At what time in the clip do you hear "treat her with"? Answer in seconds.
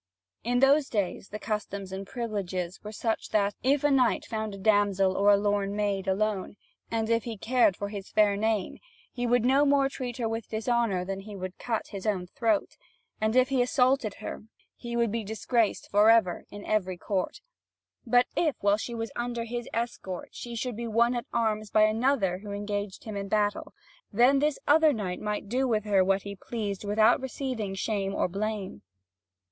9.89-10.49